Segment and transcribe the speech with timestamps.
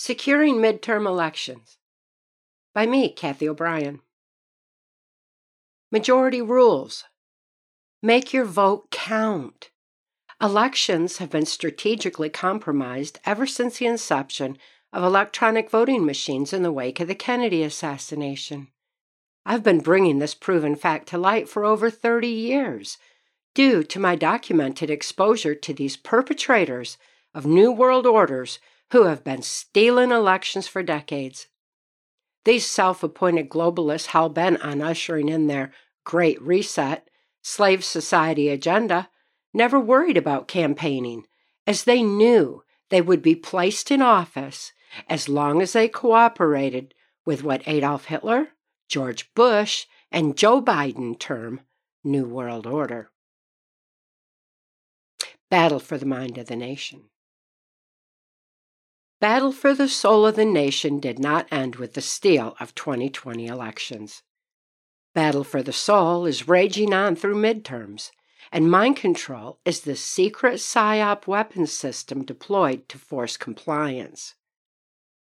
[0.00, 1.76] Securing Midterm Elections
[2.72, 3.98] by me, Cathy O'Brien.
[5.90, 7.02] Majority Rules
[8.00, 9.70] Make your vote count.
[10.40, 14.56] Elections have been strategically compromised ever since the inception
[14.92, 18.68] of electronic voting machines in the wake of the Kennedy assassination.
[19.44, 22.98] I've been bringing this proven fact to light for over 30 years
[23.52, 26.98] due to my documented exposure to these perpetrators
[27.34, 28.60] of New World Orders
[28.92, 31.48] who have been stealing elections for decades.
[32.44, 35.72] These self appointed globalists hell bent on ushering in their
[36.04, 37.08] Great Reset,
[37.42, 39.10] slave society agenda
[39.52, 41.26] never worried about campaigning,
[41.66, 44.72] as they knew they would be placed in office
[45.08, 46.94] as long as they cooperated
[47.26, 48.48] with what Adolf Hitler,
[48.88, 51.60] George Bush, and Joe Biden term
[52.02, 53.10] New World Order.
[55.50, 57.10] Battle for the Mind of the Nation.
[59.20, 63.46] Battle for the soul of the nation did not end with the steal of 2020
[63.46, 64.22] elections.
[65.12, 68.12] Battle for the soul is raging on through midterms,
[68.52, 74.36] and mind control is the secret PSYOP weapon system deployed to force compliance.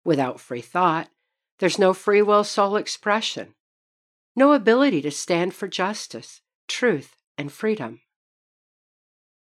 [0.05, 1.11] Without free thought,
[1.59, 3.55] there's no free will soul expression,
[4.35, 8.01] no ability to stand for justice, truth, and freedom.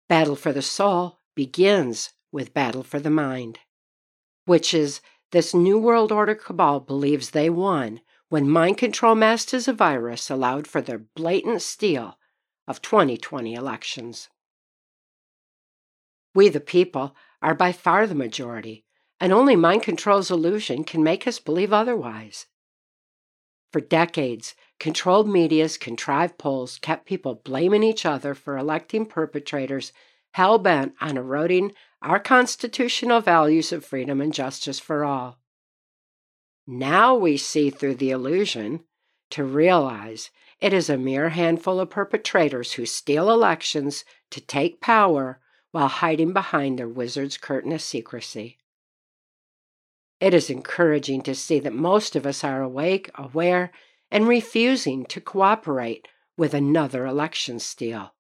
[0.08, 3.60] Battle for the soul begins with battle for the mind
[4.50, 9.74] which is this New World Order cabal believes they won when mind control as a
[9.74, 12.18] virus allowed for their blatant steal
[12.68, 14.28] of 2020 elections.
[16.34, 18.86] We, the people, are by far the majority,
[19.20, 22.48] and only mind control's illusion can make us believe otherwise.
[23.72, 29.94] For decades, controlled media's contrived polls kept people blaming each other for electing perpetrators
[30.32, 35.40] hell bent on eroding our constitutional values of freedom and justice for all.
[36.66, 38.82] Now we see through the illusion
[39.32, 40.30] to realize
[40.62, 45.40] it is a mere handful of perpetrators who steal elections to take power
[45.72, 48.58] while hiding behind their wizard's curtain of secrecy.
[50.20, 53.72] It is encouraging to see that most of us are awake, aware,
[54.12, 58.14] and refusing to cooperate with another election steal.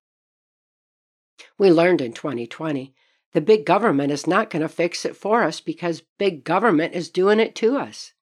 [1.58, 2.94] We learned in 2020
[3.34, 7.10] the big government is not going to fix it for us because big government is
[7.10, 8.14] doing it to us.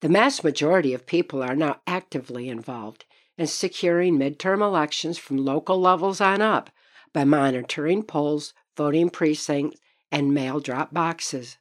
[0.00, 3.04] The mass majority of people are now actively involved
[3.38, 6.70] in securing midterm elections from local levels on up
[7.12, 11.56] by monitoring polls, voting precincts, and mail drop boxes.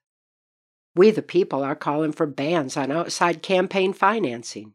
[0.96, 4.74] We, the people, are calling for bans on outside campaign financing,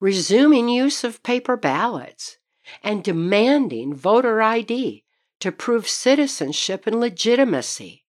[0.00, 2.38] resuming use of paper ballots,
[2.82, 5.04] and demanding voter ID
[5.40, 8.04] to prove citizenship and legitimacy.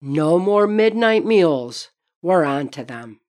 [0.00, 1.90] No more midnight mules.
[2.22, 3.20] We're on to them.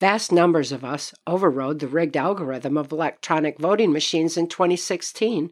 [0.00, 5.50] Vast numbers of us overrode the rigged algorithm of electronic voting machines in 2016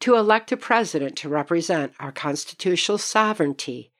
[0.00, 3.92] to elect a president to represent our constitutional sovereignty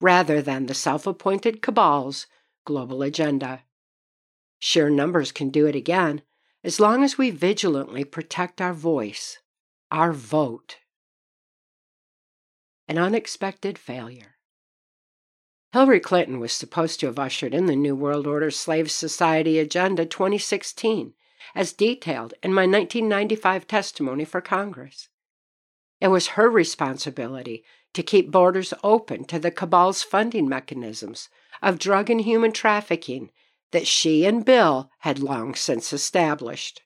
[0.00, 2.26] rather than the self appointed cabal's
[2.64, 3.62] global agenda.
[4.58, 6.22] Sheer numbers can do it again
[6.62, 9.38] as long as we vigilantly protect our voice
[9.90, 10.76] our vote.
[12.86, 14.36] An unexpected failure.
[15.72, 20.04] Hillary Clinton was supposed to have ushered in the New World Order Slave Society Agenda
[20.04, 21.14] 2016,
[21.54, 25.08] as detailed in my 1995 testimony for Congress.
[26.00, 31.28] It was her responsibility to keep borders open to the cabal's funding mechanisms
[31.62, 33.30] of drug and human trafficking
[33.72, 36.82] that she and Bill had long since established.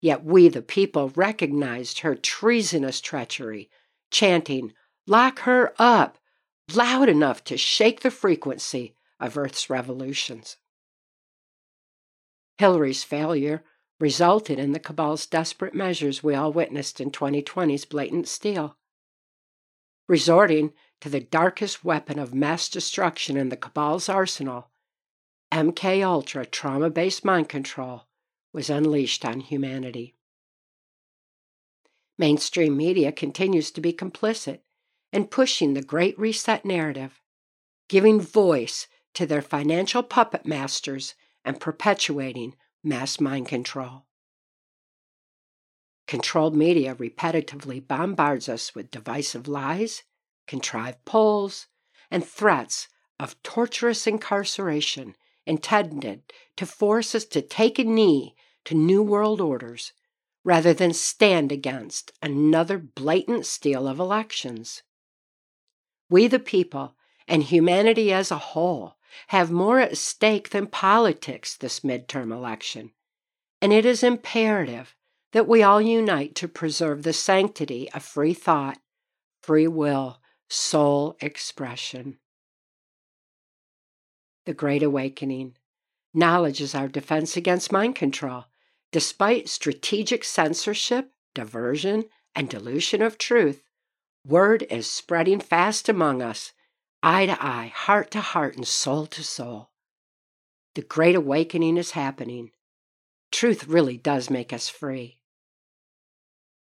[0.00, 3.70] Yet we, the people, recognized her treasonous treachery,
[4.10, 4.72] chanting,
[5.06, 6.18] Lock her up!
[6.74, 10.56] loud enough to shake the frequency of Earth's revolutions.
[12.58, 13.64] Hillary's failure
[14.00, 18.76] resulted in the cabal's desperate measures we all witnessed in 2020's blatant steal.
[20.08, 24.70] Resorting to the darkest weapon of mass destruction in the cabal's arsenal,
[25.52, 28.06] MK Ultra trauma-based mind control,
[28.52, 30.14] was unleashed on humanity.
[32.18, 34.60] Mainstream media continues to be complicit
[35.12, 37.20] in pushing the Great Reset narrative,
[37.88, 41.14] giving voice to their financial puppet masters
[41.44, 44.06] and perpetuating mass mind control.
[46.06, 50.02] Controlled media repetitively bombards us with divisive lies,
[50.46, 51.66] contrived polls,
[52.10, 52.88] and threats
[53.18, 55.16] of torturous incarceration
[55.46, 56.22] intended
[56.56, 58.34] to force us to take a knee
[58.64, 59.92] to new world orders
[60.44, 64.82] rather than stand against another blatant steal of elections.
[66.08, 66.94] We, the people,
[67.26, 68.96] and humanity as a whole
[69.28, 72.92] have more at stake than politics this midterm election.
[73.60, 74.94] And it is imperative
[75.32, 78.78] that we all unite to preserve the sanctity of free thought,
[79.42, 82.18] free will, soul expression.
[84.46, 85.56] The Great Awakening.
[86.14, 88.44] Knowledge is our defense against mind control.
[88.92, 93.64] Despite strategic censorship, diversion, and dilution of truth,
[94.24, 96.52] word is spreading fast among us,
[97.02, 99.70] eye to eye, heart to heart, and soul to soul.
[100.76, 102.52] The Great Awakening is happening.
[103.32, 105.18] Truth really does make us free.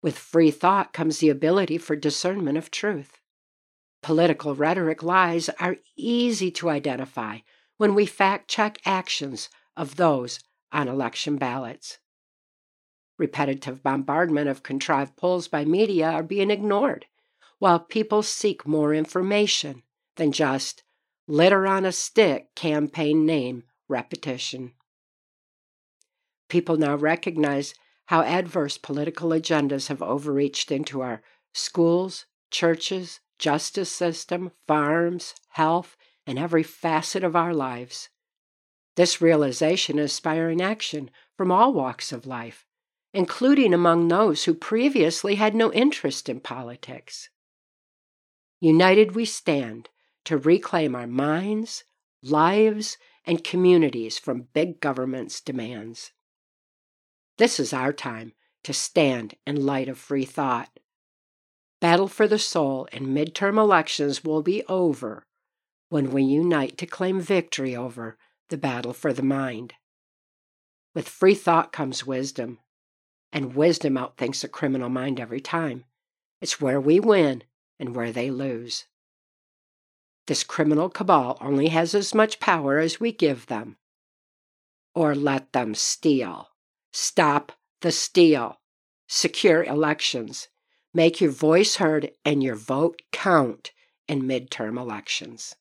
[0.02, 3.20] With free thought comes the ability for discernment of truth.
[4.02, 7.38] Political rhetoric lies are easy to identify
[7.80, 10.40] when we fact check actions of those
[10.70, 11.96] on election ballots.
[13.18, 17.06] Repetitive bombardment of contrived polls by media are being ignored,
[17.58, 19.82] while people seek more information
[20.16, 20.82] than just
[21.26, 24.72] litter on a stick campaign name repetition.
[26.50, 27.72] People now recognize
[28.08, 31.22] how adverse political agendas have overreached into our
[31.54, 35.96] schools, churches, justice system, farms, health,
[36.26, 38.08] and every facet of our lives.
[38.96, 42.66] This realization is inspiring action from all walks of life,
[43.12, 47.30] including among those who previously had no interest in politics.
[48.60, 49.88] United we stand
[50.24, 51.84] to reclaim our minds,
[52.22, 56.12] lives, and communities from big government's demands.
[57.38, 58.32] This is our time
[58.64, 60.78] to stand in light of free thought.
[61.80, 65.26] Battle for the soul and midterm elections will be over
[65.90, 68.16] when we unite to claim victory over
[68.48, 69.74] the battle for the mind.
[70.94, 72.60] With free thought comes wisdom,
[73.32, 75.84] and wisdom outthinks a criminal mind every time.
[76.40, 77.44] It's where we win
[77.78, 78.86] and where they lose.
[80.26, 83.76] This criminal cabal only has as much power as we give them.
[84.94, 86.48] Or let them steal.
[86.92, 88.60] Stop the steal.
[89.08, 90.48] Secure elections.
[90.94, 93.72] Make your voice heard and your vote count
[94.06, 95.56] in midterm elections.